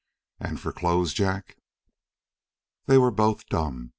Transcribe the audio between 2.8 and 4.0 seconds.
They were both dumb.